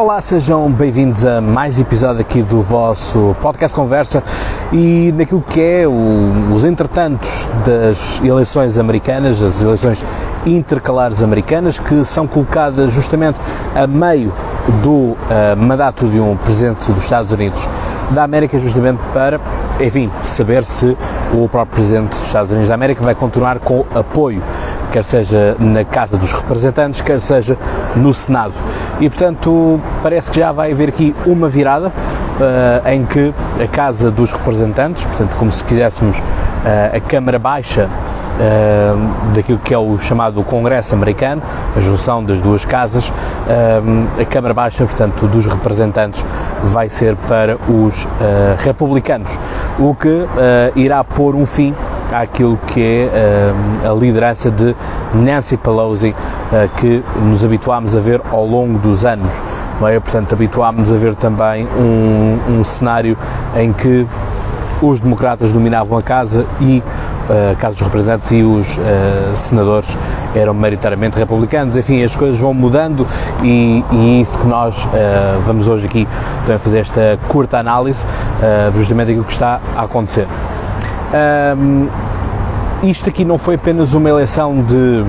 [0.00, 4.22] Olá, sejam bem-vindos a mais episódio aqui do vosso podcast Conversa
[4.72, 10.02] e naquilo que é o, os entretantos das eleições americanas, as eleições
[10.46, 13.38] intercalares americanas, que são colocadas justamente
[13.74, 14.32] a meio
[14.82, 15.16] do uh,
[15.58, 17.68] mandato de um presidente dos Estados Unidos
[18.10, 19.38] da América, justamente para,
[19.78, 20.96] enfim, saber se
[21.34, 24.42] o próprio presidente dos Estados Unidos da América vai continuar com apoio,
[24.90, 27.56] quer seja na Casa dos Representantes, quer seja
[27.96, 28.52] no Senado.
[29.00, 33.32] E, portanto, parece que já vai haver aqui uma virada uh, em que
[33.62, 39.72] a Casa dos Representantes, portanto, como se quiséssemos uh, a Câmara Baixa uh, daquilo que
[39.72, 41.40] é o chamado Congresso americano,
[41.76, 43.12] a junção das duas casas,
[44.20, 46.24] a Câmara Baixa, portanto, dos representantes,
[46.64, 48.06] vai ser para os
[48.58, 49.38] republicanos,
[49.78, 50.26] o que
[50.76, 51.74] irá pôr um fim
[52.12, 53.52] àquilo que é
[53.88, 54.74] a liderança de
[55.14, 56.14] Nancy Pelosi,
[56.76, 59.32] que nos habituámos a ver ao longo dos anos.
[59.88, 59.98] É?
[59.98, 63.16] Portanto, habituámos a ver também um, um cenário
[63.56, 64.06] em que
[64.82, 66.82] os democratas dominavam a casa e
[67.52, 68.80] a Casa dos Representantes e os uh,
[69.36, 69.96] senadores
[70.34, 71.76] eram maioritariamente republicanos.
[71.76, 73.06] Enfim, as coisas vão mudando
[73.42, 74.88] e, e é isso que nós uh,
[75.46, 76.08] vamos hoje aqui
[76.44, 80.26] também fazer esta curta análise, uh, justamente daquilo que está a acontecer.
[81.12, 81.88] Um,
[82.82, 85.04] isto aqui não foi apenas uma eleição de,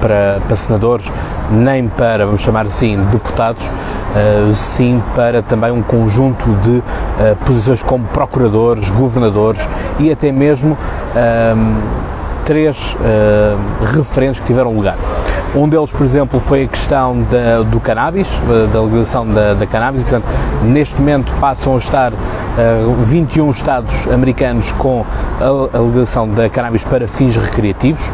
[0.00, 1.10] para, para senadores,
[1.50, 6.82] nem para, vamos chamar assim, deputados, uh, sim para também um conjunto de uh,
[7.44, 9.66] posições como procuradores, governadores
[9.98, 11.76] e até mesmo uh,
[12.44, 12.96] três
[13.92, 14.96] referentes que tiveram lugar.
[15.54, 18.28] Um deles, por exemplo, foi a questão da, do cannabis,
[18.72, 20.26] da legalização da, da cannabis, portanto,
[20.64, 25.04] neste momento passam a estar uh, 21 estados americanos com
[25.40, 28.10] a, a legalização da cannabis para fins recreativos,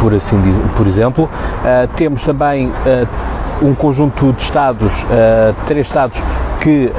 [0.00, 0.36] por assim
[0.76, 1.24] por exemplo.
[1.24, 6.20] Uh, temos também uh, um conjunto de Estados, uh, três Estados,
[6.60, 6.92] que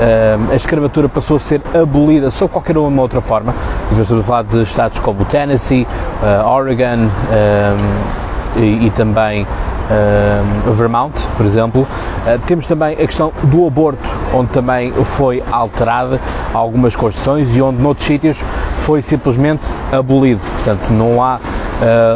[0.51, 3.53] a escravatura passou a ser abolida sob qualquer uma outra forma.
[3.91, 5.85] Estamos a falar de Estados como Tennessee,
[6.43, 7.07] Oregon
[8.57, 9.45] e, e, também
[10.73, 11.85] Vermont, por exemplo.
[12.45, 16.17] temos também a questão do aborto, onde também foi alterada
[16.53, 18.41] algumas constituições e onde noutros sítios
[18.75, 20.39] foi simplesmente abolido.
[20.55, 21.39] Portanto, não há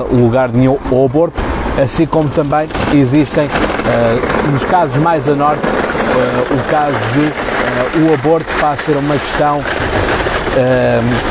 [0.10, 1.42] lugar nenhum ao aborto
[1.82, 8.10] assim como também existem, uh, nos casos mais a norte, uh, o caso de uh,
[8.10, 9.62] o aborto passa a ser uma questão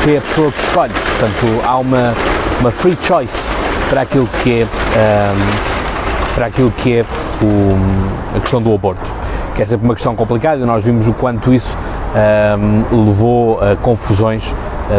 [0.03, 0.93] que é a pessoa que escolhe.
[0.93, 2.13] Portanto, há uma,
[2.59, 3.47] uma free choice
[3.95, 4.67] para aquilo que é,
[6.35, 7.05] para aquilo que é
[7.41, 9.09] o, a questão do aborto,
[9.55, 11.77] que é sempre uma questão complicada nós vimos o quanto isso
[12.91, 14.53] levou a confusões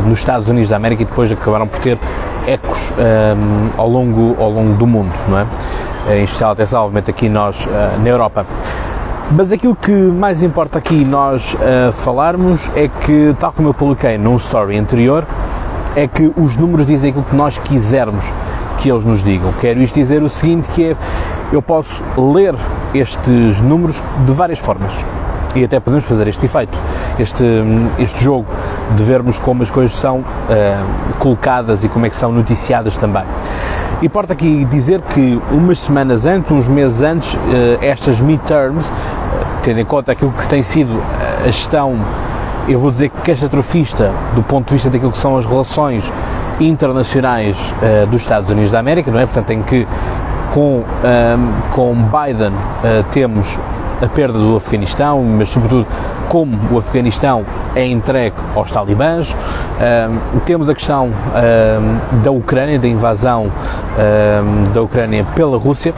[0.06, 1.98] nos Estados Unidos da América e depois acabaram por ter
[2.46, 5.46] ecos um, ao, longo, ao longo do mundo, não é?
[6.16, 8.46] Em especial, até obviamente, aqui nós uh, na Europa.
[9.30, 14.16] Mas aquilo que mais importa aqui nós uh, falarmos é que, tal como eu publiquei
[14.16, 15.26] num story anterior,
[15.94, 18.24] é que os números dizem aquilo que nós quisermos
[18.86, 19.52] que eles nos digam.
[19.60, 20.96] Quero isto dizer o seguinte, que é,
[21.52, 22.54] eu posso ler
[22.94, 25.04] estes números de várias formas
[25.56, 26.78] e até podemos fazer este efeito,
[27.18, 27.44] este,
[27.98, 28.46] este jogo
[28.94, 30.24] de vermos como as coisas são uh,
[31.18, 33.24] colocadas e como é que são noticiadas também.
[34.00, 37.38] Importa aqui dizer que umas semanas antes, uns meses antes, uh,
[37.80, 38.92] estas midterms, uh,
[39.64, 40.92] tendo em conta aquilo que tem sido
[41.44, 41.98] a gestão,
[42.68, 46.04] eu vou dizer catastrofista do ponto de vista daquilo que são as relações
[46.60, 49.26] internacionais uh, dos Estados Unidos da América, não é?
[49.26, 49.86] Portanto, em que
[50.52, 50.82] com,
[51.72, 52.52] com Biden
[53.10, 53.58] temos
[54.02, 55.86] a perda do Afeganistão, mas sobretudo
[56.28, 57.44] como o Afeganistão
[57.74, 59.34] é entregue aos talibãs.
[59.34, 65.94] Um, temos a questão um, da Ucrânia, da invasão um, da Ucrânia pela Rússia,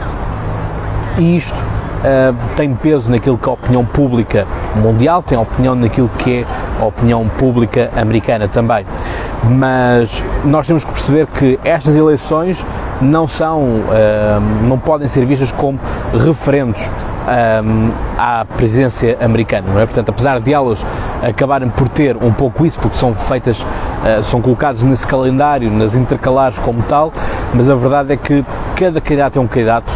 [1.17, 4.45] e isto uh, tem peso naquilo que é a opinião pública
[4.75, 8.85] mundial, tem opinião naquilo que é a opinião pública americana também.
[9.43, 12.65] Mas nós temos que perceber que estas eleições
[13.01, 15.79] não são, uh, não podem ser vistas como
[16.13, 16.91] referentes
[17.29, 19.85] um, à presidência americana, não é?
[19.85, 20.85] Portanto, apesar de elas
[21.21, 25.95] acabarem por ter um pouco isso, porque são feitas, uh, são colocadas nesse calendário, nas
[25.95, 27.13] intercalares como tal,
[27.53, 28.43] mas a verdade é que
[28.75, 29.93] cada candidato é um candidato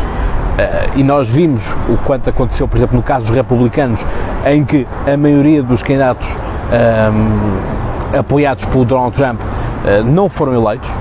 [0.54, 4.06] Uh, e nós vimos o quanto aconteceu, por exemplo, no caso dos republicanos,
[4.46, 7.83] em que a maioria dos candidatos um,
[8.18, 10.92] apoiados pelo Donald Trump uh, não foram eleitos.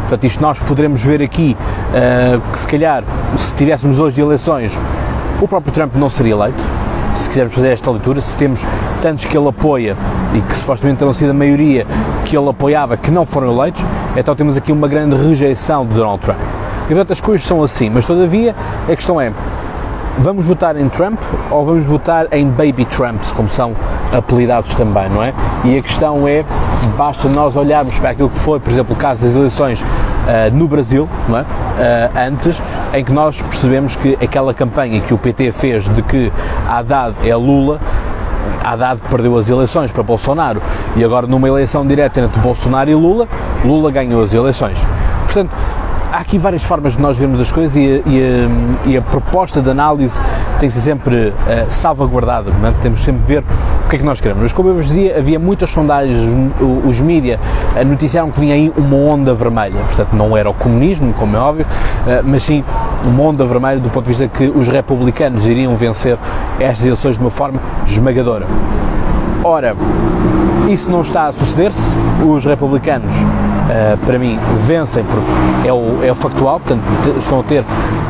[0.00, 3.02] Portanto, isto nós poderemos ver aqui uh, que, se calhar,
[3.36, 4.76] se tivéssemos hoje eleições,
[5.40, 6.62] o próprio Trump não seria eleito,
[7.16, 8.64] se quisermos fazer esta leitura, se temos
[9.00, 9.96] tantos que ele apoia
[10.34, 11.86] e que supostamente terão sido a maioria
[12.24, 13.84] que ele apoiava que não foram eleitos,
[14.16, 16.38] então temos aqui uma grande rejeição de Donald Trump.
[16.84, 18.54] E portanto as coisas são assim, mas todavia
[18.84, 19.32] a questão é,
[20.18, 21.20] vamos votar em Trump
[21.50, 23.72] ou vamos votar em Baby Trumps, como são
[24.12, 25.32] apelidados também, não é?
[25.64, 26.44] E a questão é,
[26.96, 29.86] basta nós olharmos para aquilo que foi, por exemplo, o caso das eleições uh,
[30.52, 31.40] no Brasil, é?
[31.40, 32.62] Uh, antes,
[32.92, 36.32] em que nós percebemos que aquela campanha que o PT fez de que
[36.68, 37.80] Haddad é Lula,
[38.64, 40.62] Haddad perdeu as eleições para Bolsonaro
[40.96, 43.28] e agora numa eleição direta entre Bolsonaro e Lula,
[43.64, 44.78] Lula ganhou as eleições.
[45.24, 45.50] Portanto,
[46.12, 48.48] há aqui várias formas de nós vermos as coisas e, e,
[48.86, 50.20] e a proposta de análise
[50.60, 51.34] tem que ser sempre uh,
[51.70, 52.72] salvaguardada, é?
[52.82, 53.44] temos sempre ver
[53.92, 54.42] que é que nós queremos.
[54.42, 56.24] Mas como eu vos dizia, havia muitas sondagens,
[56.86, 57.38] os, mídia
[57.86, 61.66] noticiaram que vinha aí uma onda vermelha, portanto não era o comunismo, como é óbvio,
[61.66, 62.64] uh, mas sim
[63.04, 66.16] uma onda vermelha do ponto de vista que os republicanos iriam vencer
[66.58, 68.46] estas eleições de uma forma esmagadora.
[69.44, 69.76] Ora,
[70.70, 71.94] isso não está a suceder-se,
[72.24, 73.12] os republicanos
[73.62, 76.82] uh, para mim, vencem porque é o, é o factual, portanto,
[77.18, 77.64] estão a ter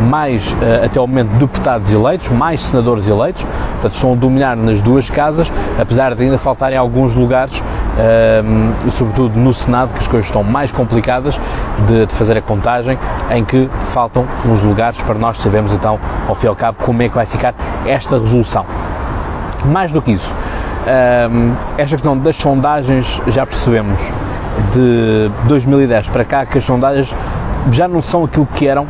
[0.08, 4.80] mais, uh, até o momento, deputados eleitos, mais senadores eleitos, portanto, estão a dominar nas
[4.80, 10.26] duas casas, apesar de ainda faltarem alguns lugares, uh, sobretudo no Senado, que as coisas
[10.26, 11.38] estão mais complicadas
[11.86, 12.98] de, de, fazer a contagem,
[13.30, 15.98] em que faltam uns lugares para nós sabermos, então,
[16.28, 17.54] ao fim e ao cabo, como é que vai ficar
[17.86, 18.64] esta resolução.
[19.66, 20.34] Mais do que isso,
[21.78, 24.00] esta questão das sondagens já percebemos
[24.72, 27.14] de 2010 para cá que as sondagens
[27.70, 28.88] já não são aquilo que eram uh,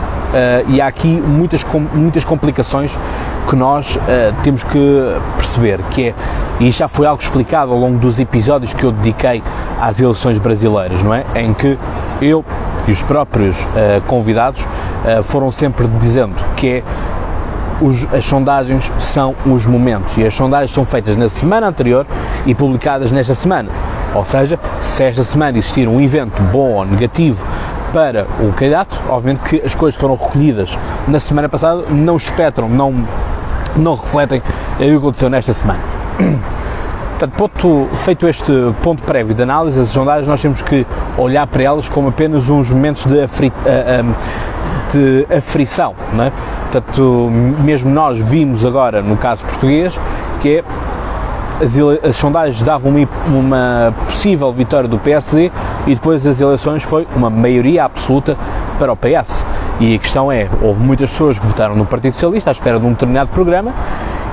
[0.69, 2.97] e há aqui muitas, com, muitas complicações
[3.49, 4.00] que nós uh,
[4.43, 6.14] temos que perceber, que é,
[6.61, 9.43] e já foi algo explicado ao longo dos episódios que eu dediquei
[9.81, 11.25] às eleições brasileiras, não é?
[11.35, 11.76] Em que
[12.20, 12.44] eu
[12.87, 14.67] e os próprios uh, convidados
[15.25, 16.82] foram sempre dizendo que é
[17.81, 22.06] os, as sondagens são os momentos e as sondagens são feitas na semana anterior
[22.47, 23.69] e publicadas nesta semana.
[24.14, 27.44] Ou seja, se esta semana existir um evento bom ou negativo
[27.93, 33.06] para o candidato, obviamente que as coisas foram recolhidas na semana passada, não espetram, não,
[33.76, 34.43] não refletem
[34.76, 35.81] o que aconteceu nesta semana.
[37.19, 40.85] Portanto, ponto, feito este ponto prévio de análise, as sondagens, nós temos que
[41.17, 43.53] olhar para elas como apenas uns momentos de, afri,
[44.91, 45.94] de aflição.
[46.12, 46.32] Não é?
[46.73, 47.31] Portanto,
[47.62, 49.97] mesmo nós vimos agora, no caso português,
[50.41, 50.65] que é
[51.61, 55.51] as, as sondagens davam uma, uma, possível vitória do PSD
[55.87, 58.37] e depois das eleições foi uma maioria absoluta
[58.79, 59.45] para o PS.
[59.81, 62.87] E a questão é, houve muitas pessoas que votaram no Partido Socialista à espera de
[62.87, 63.73] um determinado programa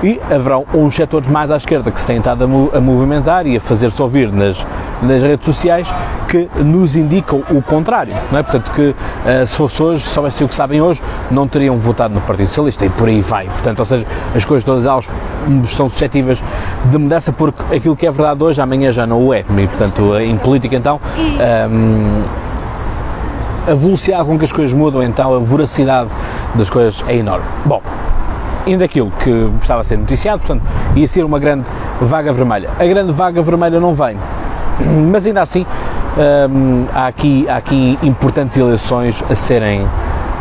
[0.03, 3.59] e haverão uns setores mais à esquerda que se têm estado a, movimentar e a
[3.59, 4.65] fazer-se ouvir nas,
[5.01, 5.93] nas redes sociais
[6.27, 8.43] que nos indicam o contrário, não é?
[8.43, 11.01] Portanto, que uh, se fosse hoje, se soubessem o que sabem hoje,
[11.31, 13.45] não teriam votado no Partido Socialista e por aí vai.
[13.47, 14.05] Portanto, ou seja,
[14.35, 15.09] as coisas todas elas
[15.63, 16.41] estão suscetíveis
[16.85, 19.39] de mudança porque aquilo que é verdade hoje, amanhã já não o é.
[19.39, 22.23] E, portanto, em política, então, ehm,
[23.67, 26.09] a velocidade com que as coisas mudam, então, a voracidade
[26.55, 27.45] das coisas é enorme.
[27.65, 27.81] Bom,
[28.71, 30.63] ainda aquilo que estava a ser noticiado, portanto,
[30.95, 31.65] ia ser uma grande
[32.01, 32.69] vaga vermelha.
[32.79, 34.17] A grande vaga vermelha não vem,
[35.11, 35.65] mas ainda assim
[36.49, 39.87] hum, há, aqui, há aqui importantes eleições a serem,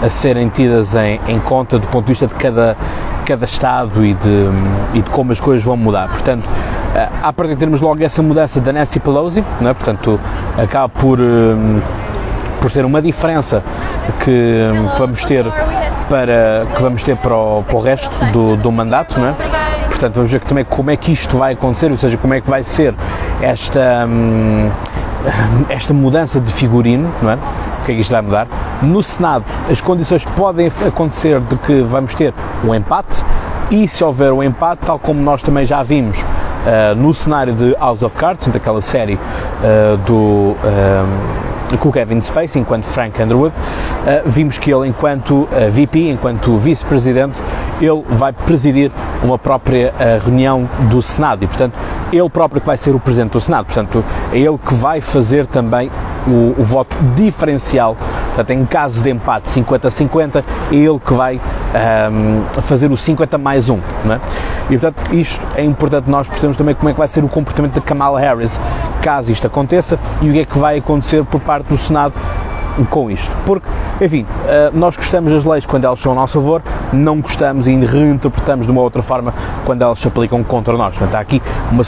[0.03, 2.77] a serem tidas em, em conta do ponto de vista de cada,
[3.25, 4.49] cada Estado e de,
[4.95, 6.09] e de como as coisas vão mudar.
[6.09, 6.49] Portanto,
[7.23, 9.75] à partida termos logo essa mudança da Nancy Pelosi, não é?
[9.75, 10.19] portanto,
[10.57, 11.81] acaba por, hum,
[12.61, 13.63] por ser uma diferença
[14.25, 15.45] que hum, vamos ter
[16.09, 19.35] para, que vamos ter para o, para o resto do, do mandato, não é?
[19.87, 22.49] Portanto, vamos ver também como é que isto vai acontecer, ou seja, como é que
[22.49, 22.95] vai ser
[23.41, 24.71] esta, hum,
[25.69, 27.35] esta mudança de figurino, não é?
[27.35, 28.47] O que é que isto vai mudar?
[28.83, 32.33] No Senado, as condições podem acontecer de que vamos ter
[32.65, 33.25] um empate,
[33.71, 37.75] e se houver um empate, tal como nós também já vimos uh, no cenário de
[37.75, 40.15] House of Cards, daquela série uh, do.
[40.15, 46.11] Uh, com o Kevin Spacey, enquanto Frank Underwood, uh, vimos que ele, enquanto uh, VP,
[46.11, 47.43] enquanto vice-presidente,
[47.81, 48.91] ele vai presidir
[49.23, 51.75] uma própria uh, reunião do Senado e, portanto,
[52.13, 53.67] ele próprio que vai ser o presidente do Senado.
[53.67, 55.91] Portanto, é ele que vai fazer também
[56.27, 57.97] o, o voto diferencial.
[58.27, 61.41] Portanto, em caso de empate 50-50, é ele que vai
[62.13, 63.77] um, fazer o 50 mais 1.
[63.77, 63.81] É?
[64.71, 67.75] E, portanto, isto é importante nós percebermos também como é que vai ser o comportamento
[67.75, 68.59] de Kamala Harris
[69.03, 72.13] caso isto aconteça e o que é que vai acontecer por parte do Senado
[72.85, 73.31] com isto.
[73.45, 73.67] Porque,
[74.01, 77.75] enfim, eh, nós gostamos das leis quando elas são a nosso favor, não gostamos e
[77.75, 79.33] reinterpretamos de uma outra forma
[79.65, 80.97] quando elas se aplicam contra nós.
[80.97, 81.85] Portanto, há aqui uma,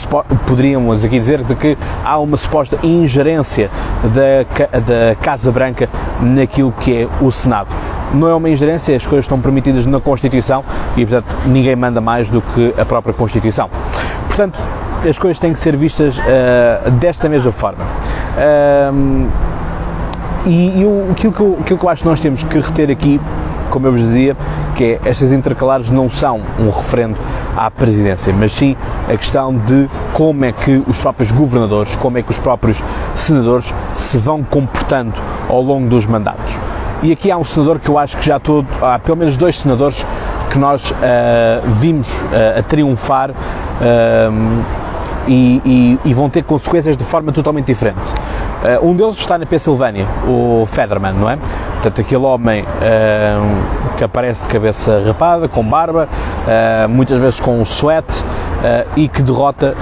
[0.47, 3.69] poderíamos aqui dizer de que há uma suposta ingerência
[4.03, 7.69] da, da Casa Branca naquilo que é o Senado.
[8.13, 10.65] Não é uma ingerência, as coisas estão permitidas na Constituição
[10.97, 13.69] e, portanto, ninguém manda mais do que a própria Constituição.
[14.27, 14.59] Portanto,
[15.07, 17.83] as coisas têm que ser vistas uh, desta mesma forma.
[18.35, 19.29] Uh,
[20.45, 23.19] e, e aquilo, que eu, aquilo que eu acho que nós temos que reter aqui,
[23.69, 24.35] como eu vos dizia,
[24.75, 27.17] que é, estas intercalares não são um referendo
[27.55, 28.75] à presidência, mas sim
[29.11, 32.81] a questão de como é que os próprios governadores, como é que os próprios
[33.15, 35.13] senadores se vão comportando
[35.49, 36.57] ao longo dos mandatos.
[37.03, 39.57] E aqui há um senador que eu acho que já todo, há pelo menos dois
[39.57, 40.05] senadores
[40.49, 40.95] que nós uh,
[41.65, 43.33] vimos uh, a triunfar uh,
[45.27, 48.13] e, e, e, vão ter consequências de forma totalmente diferente.
[48.81, 51.37] Um deles está na Pensilvânia, o Federman, não é?
[51.73, 52.63] Portanto, aquele homem
[53.97, 56.07] que aparece de cabeça rapada, com barba,
[56.89, 58.23] muitas vezes com um sweat
[58.95, 59.75] e que derrota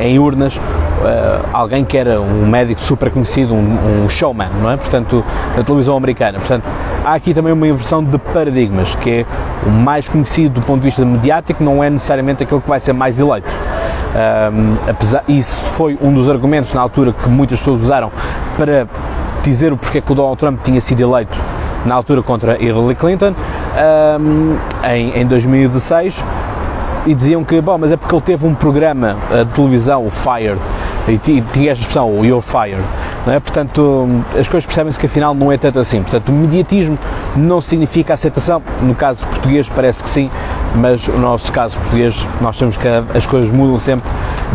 [0.00, 0.60] em urnas
[1.06, 4.76] uh, alguém que era um médico super conhecido, um, um, showman, não é?
[4.76, 5.24] Portanto,
[5.56, 6.38] na televisão americana.
[6.38, 6.64] Portanto,
[7.04, 9.26] há aqui também uma inversão de paradigmas, que é
[9.66, 12.92] o mais conhecido do ponto de vista mediático não é necessariamente aquele que vai ser
[12.92, 13.48] mais eleito.
[14.16, 18.10] Um, apesar, isso foi um dos argumentos na altura que muitas pessoas usaram
[18.56, 18.88] para
[19.44, 21.38] dizer o porquê que o Donald Trump tinha sido eleito
[21.84, 23.34] na altura contra Hillary Clinton
[24.18, 24.56] um,
[24.88, 26.24] em, em 2016
[27.06, 30.60] e diziam que, bom, mas é porque ele teve um programa de televisão, o Fired,
[31.06, 32.82] e tinha esta expressão, o You're Fired,
[33.24, 33.38] não é?
[33.38, 34.08] Portanto,
[34.38, 36.02] as coisas percebem-se que afinal não é tanto assim.
[36.02, 36.98] Portanto, o mediatismo
[37.36, 40.28] não significa aceitação, no caso português parece que sim,
[40.74, 44.10] mas no nosso caso português nós temos que as coisas mudam sempre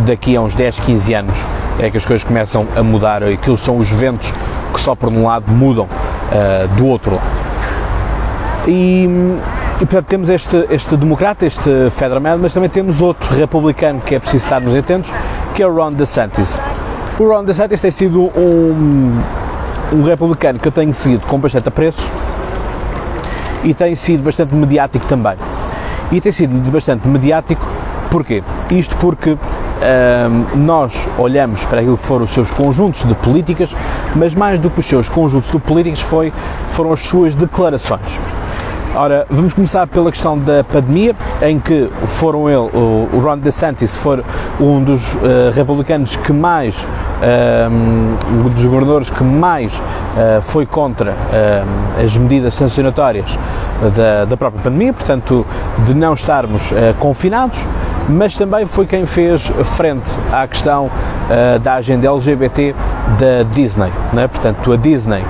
[0.05, 1.37] daqui a uns 10, 15 anos,
[1.79, 4.33] é que as coisas começam a mudar aquilo são os ventos
[4.73, 7.51] que só por um lado mudam uh, do outro lado.
[8.67, 9.09] E
[9.81, 14.19] e portanto temos este, este democrata, este Federman, mas também temos outro republicano que é
[14.19, 15.11] preciso estarmos atentos,
[15.55, 16.59] que é o Ron DeSantis.
[17.17, 19.19] O Ron DeSantis tem sido um,
[19.91, 22.07] um republicano que eu tenho seguido com bastante apreço
[23.63, 25.33] e tem sido bastante mediático também.
[26.11, 27.65] E tem sido bastante mediático
[28.09, 28.43] porquê?
[28.69, 29.37] Isto porque
[30.53, 33.75] nós olhamos para aquilo que foram os seus conjuntos de políticas,
[34.15, 36.31] mas mais do que os seus conjuntos de políticas foi,
[36.69, 38.19] foram as suas declarações.
[38.93, 44.21] Ora, vamos começar pela questão da pandemia, em que foram ele, o, Ron DeSantis, foi
[44.59, 47.71] um dos uh, republicanos que mais, uh,
[48.29, 51.15] um dos governadores que mais uh, foi contra
[52.03, 53.39] as medidas sancionatórias
[53.95, 55.45] da, da, própria pandemia, portanto,
[55.85, 57.65] de não estarmos confinados,
[58.09, 60.89] mas também foi quem fez frente à questão
[61.63, 62.75] da agenda LGBT
[63.17, 64.27] da Disney, é?
[64.27, 65.23] portanto, a Disney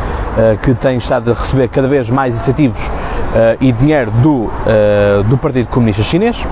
[0.62, 5.38] que tem estado a receber cada vez mais incentivos uh, e dinheiro do, uh, do
[5.38, 6.46] Partido Comunista Chinês,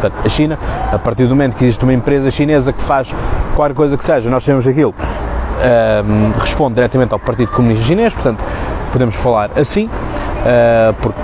[0.00, 0.58] portanto, a China,
[0.92, 3.14] a partir do momento que existe uma empresa chinesa que faz
[3.54, 4.94] qualquer coisa que seja, nós temos aquilo,
[6.40, 8.40] responde diretamente ao Partido Comunista Chinês, portanto,
[8.90, 9.88] podemos falar assim,
[11.00, 11.18] porque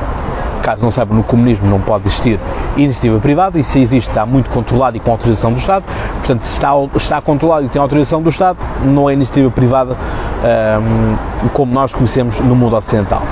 [0.62, 2.38] caso não saiba, no comunismo não pode existir
[2.76, 5.84] iniciativa privada e se existe está muito controlado e com autorização do Estado,
[6.18, 9.96] portanto se está, está controlado e tem autorização do Estado, não é iniciativa privada
[10.38, 13.22] um, como nós conhecemos no mundo ocidental.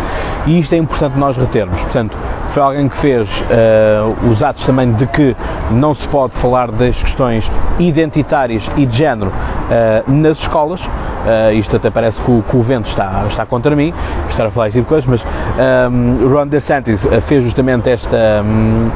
[0.47, 1.81] E isto é importante nós retermos.
[1.83, 2.17] Portanto,
[2.49, 5.37] foi alguém que fez uh, os atos também de que
[5.71, 10.85] não se pode falar das questões identitárias e de género uh, nas escolas.
[10.85, 13.93] Uh, isto até parece que o, que o, vento está, está contra mim,
[14.29, 18.89] estar a falar este tipo de coisas, mas um, Ron DeSantis fez justamente esta, um,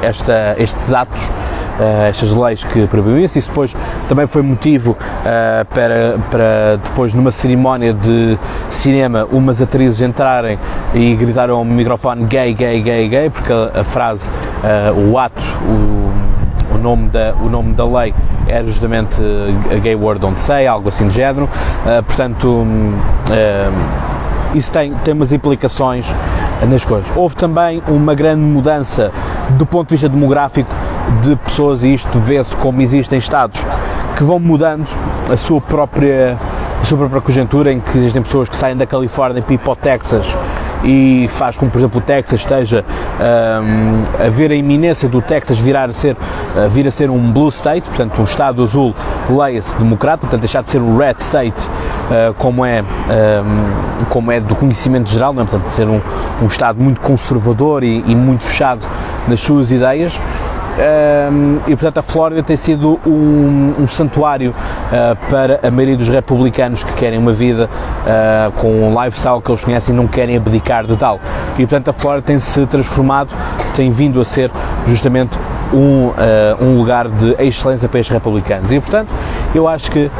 [0.00, 1.30] esta, estes atos
[1.78, 3.38] uh, estas leis que proibiam isso.
[3.38, 3.74] Isso depois
[4.08, 8.38] também foi motivo uh, para, para depois numa cerimónia de
[8.70, 10.58] cinema umas atrizes entrarem
[10.94, 15.42] e gritaram ao microfone gay, gay, gay, gay, porque a, a frase, uh, o ato,
[15.68, 18.14] o, o, nome da, o nome da lei
[18.46, 19.20] era justamente
[19.70, 21.48] a gay word don't say, algo assim de género.
[22.06, 22.66] portanto,
[24.54, 26.06] isso tem, tem umas implicações
[26.68, 27.10] nas coisas.
[27.16, 29.10] Houve também uma grande mudança
[29.56, 30.70] do ponto de vista demográfico
[31.22, 33.64] de pessoas e isto vê-se como existem estados
[34.16, 34.88] que vão mudando
[35.30, 36.38] a sua própria
[36.80, 39.72] a sua própria conjuntura em que existem pessoas que saem da Califórnia para ir para
[39.72, 40.36] o Texas
[40.84, 42.84] e faz com que, por exemplo, o Texas esteja
[43.18, 46.16] um, a ver a iminência do Texas virar a ser,
[46.56, 48.94] a vir a ser um blue state, portanto, um Estado azul,
[49.28, 54.40] leia-se democrata, portanto, deixar de ser um red state, uh, como, é, um, como é
[54.40, 55.46] do conhecimento geral, não é?
[55.46, 56.00] portanto, ser um,
[56.42, 58.84] um Estado muito conservador e, e muito fechado
[59.26, 60.20] nas suas ideias.
[60.76, 66.08] Um, e portanto a Flórida tem sido um, um santuário uh, para a maioria dos
[66.08, 70.36] republicanos que querem uma vida uh, com um lifestyle que eles conhecem e não querem
[70.36, 71.20] abdicar de tal.
[71.56, 73.32] E portanto a Flórida tem se transformado,
[73.76, 74.50] tem vindo a ser
[74.88, 75.38] justamente
[75.72, 76.12] um, uh,
[76.60, 78.72] um lugar de excelência para estes republicanos.
[78.72, 79.12] E portanto
[79.54, 80.10] eu acho que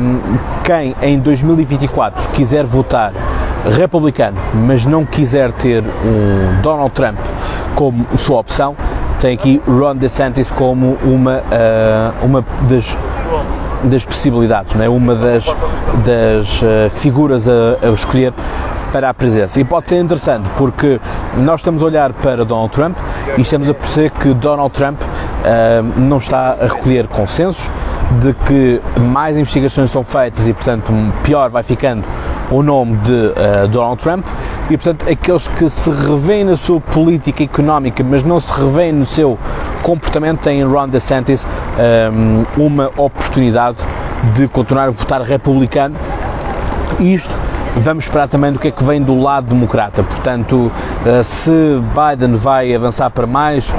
[0.00, 3.12] um, quem em 2024 quiser votar
[3.70, 7.18] republicano, mas não quiser ter um Donald Trump
[7.76, 8.76] como sua opção,
[9.22, 12.96] tem aqui Ron DeSantis como uma, uh, uma das,
[13.84, 14.88] das possibilidades, não é?
[14.88, 15.46] uma das,
[16.04, 18.32] das uh, figuras a, a, escolher
[18.90, 19.60] para a presidência.
[19.60, 21.00] E pode ser interessante porque
[21.36, 22.98] nós estamos a olhar para Donald Trump
[23.38, 27.70] e estamos a perceber que Donald Trump uh, não está a recolher consensos,
[28.20, 32.04] de que mais investigações são feitas e, portanto, pior vai ficando
[32.50, 34.26] o nome de uh, Donald Trump
[34.72, 39.04] e, portanto, aqueles que se revêem na sua política económica, mas não se revêem no
[39.04, 39.38] seu
[39.82, 41.46] comportamento, têm em Ron DeSantis
[42.56, 43.78] um, uma oportunidade
[44.34, 45.94] de continuar a votar republicano.
[46.98, 47.36] Isto
[47.76, 50.02] vamos esperar também do que é que vem do lado democrata.
[50.02, 50.72] Portanto,
[51.04, 53.72] uh, se Biden vai avançar para mais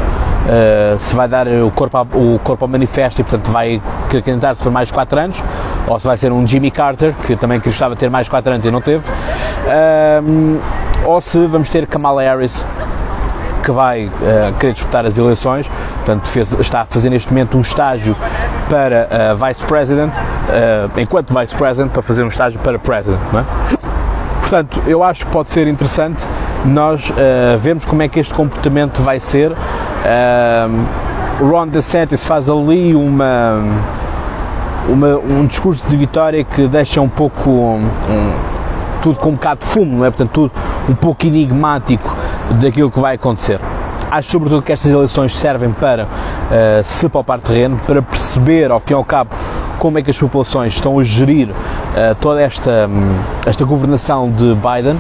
[0.44, 4.62] uh, se vai dar o corpo, ao, o corpo ao manifesto e, portanto, vai candidatar-se
[4.62, 5.44] por mais 4 anos,
[5.88, 8.66] ou se vai ser um Jimmy Carter, que também gostava de ter mais 4 anos
[8.66, 10.62] e não teve, uh,
[11.06, 12.66] ou se vamos ter Kamala Harris,
[13.64, 17.62] que vai uh, querer disputar as eleições, portanto fez, está a fazer neste momento um
[17.62, 18.16] estágio
[18.70, 23.20] para uh, Vice President, uh, enquanto Vice President, para fazer um estágio para President.
[23.34, 23.78] É?
[24.42, 26.28] Portanto, eu acho que pode ser interessante
[26.66, 27.12] nós
[27.60, 29.52] vermos como é que este comportamento vai ser
[31.40, 33.62] Ron DeSantis faz ali uma,
[34.88, 37.90] uma, um discurso de vitória que deixa um pouco um,
[39.04, 40.10] tudo com um bocado de fumo, não é?
[40.10, 40.52] Portanto, tudo
[40.90, 42.16] um pouco enigmático
[42.62, 43.60] daquilo que vai acontecer.
[44.10, 46.08] Acho sobretudo que estas eleições servem para uh,
[46.84, 49.32] se palpar terreno, para perceber, ao fim e ao cabo,
[49.78, 54.56] como é que as populações estão a gerir uh, toda esta, um, esta governação de
[54.56, 54.98] Biden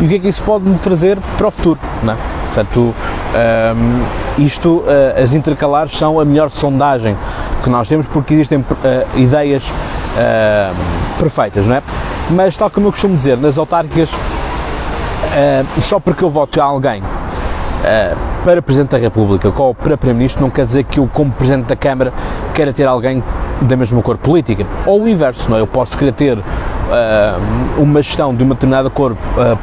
[0.00, 1.78] e o que é que isso pode trazer para o futuro.
[2.02, 2.16] Não é?
[2.52, 2.94] Portanto,
[4.36, 7.16] um, isto, uh, as intercalares são a melhor sondagem
[7.62, 8.64] que nós temos porque existem uh,
[9.18, 9.72] ideias
[11.20, 11.82] perfeitas, não é?
[12.30, 14.10] Mas, tal como eu costumo dizer, nas autárquicas,
[15.80, 17.02] só porque eu voto a alguém
[18.44, 21.76] para Presidente da República ou para Primeiro-Ministro não quer dizer que eu, como Presidente da
[21.76, 22.12] Câmara,
[22.54, 23.22] queira ter alguém
[23.62, 24.66] da mesma cor política.
[24.86, 25.60] Ou o inverso, não é?
[25.60, 26.38] Eu posso querer ter
[27.76, 29.16] uma gestão de uma determinada cor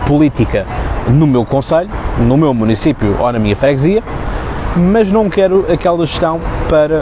[0.06, 0.66] política
[1.08, 4.04] no meu conselho, no meu município ou na minha freguesia,
[4.76, 7.00] mas não quero aquela gestão para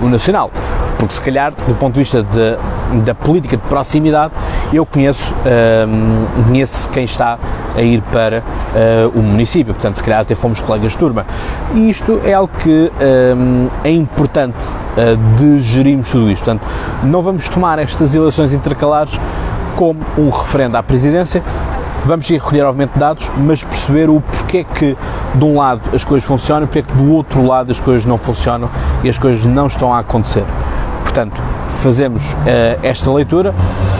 [0.00, 0.50] uh, o nacional.
[0.98, 4.32] Porque se calhar, do ponto de vista de, da política de proximidade,
[4.72, 7.38] eu conheço, uh, conheço quem está
[7.76, 11.26] a ir para uh, o município, portanto, se calhar até fomos colegas de turma.
[11.74, 12.90] E isto é algo que
[13.82, 14.64] é importante
[15.36, 16.44] de gerirmos tudo isto.
[16.44, 16.62] Portanto,
[17.02, 19.18] não vamos tomar estas eleições intercalares
[19.76, 21.42] como um referendo à presidência,
[22.04, 24.96] vamos recolher obviamente dados, mas perceber o porquê que
[25.34, 28.18] de um lado as coisas funcionam e porquê que do outro lado as coisas não
[28.18, 28.68] funcionam
[29.02, 30.44] e as coisas não estão a acontecer.
[31.02, 31.40] Portanto,
[31.82, 33.54] fazemos uh, esta leitura,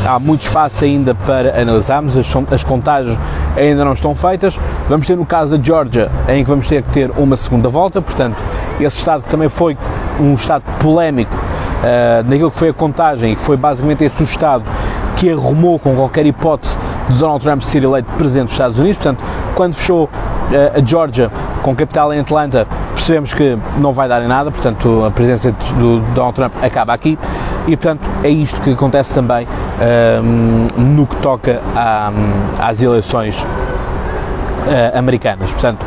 [0.07, 3.19] há muito espaço ainda para analisarmos, as, as contagens
[3.57, 6.91] ainda não estão feitas, vamos ter no caso da Georgia, em que vamos ter que
[6.91, 8.37] ter uma segunda volta, portanto,
[8.81, 9.77] esse estado que também foi
[10.21, 14.25] um estado polémico uh, naquilo que foi a contagem e que foi basicamente esse o
[14.25, 14.65] estado
[15.17, 16.77] que arrumou com qualquer hipótese
[17.09, 18.97] de Donald Trump ser eleito presidente dos Estados Unidos.
[18.97, 19.23] Portanto,
[19.55, 20.11] quando fechou uh,
[20.79, 21.31] a Georgia
[21.63, 26.01] com capital em Atlanta, percebemos que não vai dar em nada, portanto, a presença do
[26.15, 27.19] Donald Trump acaba aqui.
[27.67, 29.47] E, portanto, é isto que acontece também
[30.77, 31.61] no que toca
[32.61, 35.53] às eleições uh, americanas.
[35.53, 35.85] Portanto,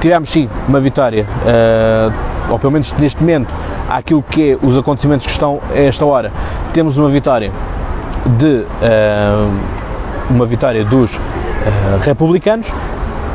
[0.00, 3.54] tivemos sim uma vitória, uh, ou pelo menos neste momento,
[3.88, 6.30] aquilo que é os acontecimentos que estão a esta hora,
[6.72, 7.50] temos uma vitória
[8.38, 8.64] de
[10.30, 11.20] uma vitória dos uh,
[12.02, 12.72] republicanos,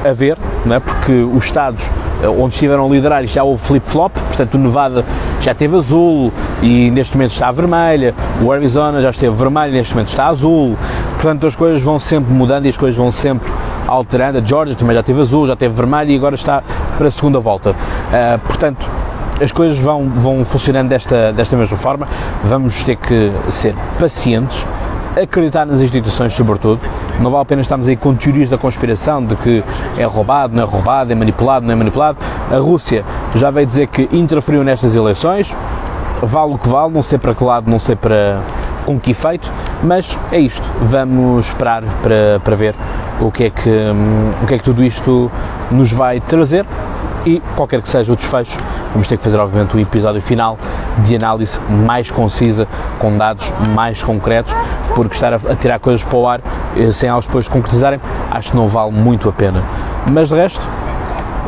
[0.06, 0.80] a ver, não é?
[0.80, 1.90] porque os estados
[2.22, 5.06] eh, onde estiveram a liderar já houve flip-flop, portanto o Nevada
[5.42, 6.32] já teve azul
[6.62, 10.78] e neste momento está vermelha, o Arizona já esteve vermelho e neste momento está azul,
[11.14, 13.50] portanto as coisas vão sempre mudando e as coisas vão sempre
[13.88, 16.64] alterando, a Georgia também já teve azul, já teve vermelho e agora está
[16.98, 18.86] para a segunda volta, uh, portanto
[19.42, 22.08] as coisas vão, vão funcionando desta, desta mesma forma,
[22.44, 24.66] vamos ter que ser pacientes,
[25.16, 26.80] acreditar nas instituições, sobretudo.
[27.20, 29.64] Não vale a pena estarmos aí com teorias da conspiração de que
[29.98, 32.18] é roubado, não é roubado, é manipulado, não é manipulado.
[32.52, 33.04] A Rússia
[33.36, 35.54] já veio dizer que interferiu nestas eleições,
[36.22, 38.40] vale o que vale, não sei para que lado, não sei para
[38.86, 39.52] com que efeito,
[39.84, 40.64] mas é isto.
[40.82, 42.74] Vamos esperar para, para ver
[43.20, 43.70] o que, é que,
[44.42, 45.30] o que é que tudo isto
[45.70, 46.66] nos vai trazer
[47.26, 48.58] e qualquer que seja o desfecho,
[48.94, 50.58] vamos ter que fazer obviamente o episódio final
[51.04, 52.66] de análise mais concisa,
[53.00, 54.56] com dados mais concretos,
[54.96, 56.42] porque estar a, tirar coisas para o ar
[56.92, 58.00] sem elas depois concretizarem,
[58.32, 59.64] acho que não vale muito a pena.
[60.12, 60.62] Mas de resto,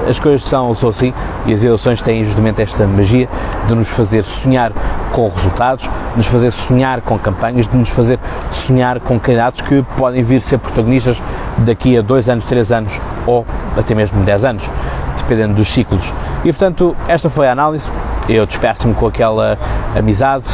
[0.08, 1.14] as coisas são, são assim
[1.46, 3.28] e as eleições têm justamente esta magia
[3.68, 4.72] de nos fazer sonhar
[5.12, 8.20] com resultados, de nos fazer sonhar com campanhas, de nos fazer
[8.52, 11.22] sonhar com candidatos que podem vir ser protagonistas
[11.60, 13.46] daqui a dois anos, três anos ou
[13.78, 14.70] até mesmo dez anos,
[15.18, 16.14] dependendo dos ciclos.
[16.44, 17.90] E portanto, esta foi a análise.
[18.28, 19.58] Eu despeço-me com aquela
[19.96, 20.46] amizade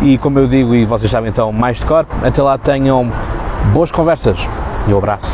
[0.00, 3.10] e, como eu digo, e vocês sabem então, mais de cor, até lá tenham
[3.72, 4.38] boas conversas
[4.86, 5.33] e um abraço.